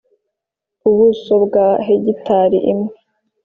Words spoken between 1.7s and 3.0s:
hegitari imwe